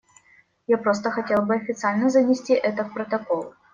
[0.65, 3.53] Я просто хотел бы официально занести это в протокол.